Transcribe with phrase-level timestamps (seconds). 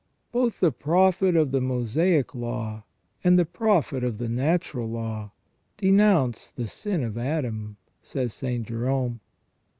[0.31, 2.85] Both the prophet of the Mosaic law
[3.23, 5.29] and the prophet of the natural law
[5.77, 8.65] denounce the sin of Adam, says St.
[8.65, 9.19] Jerome.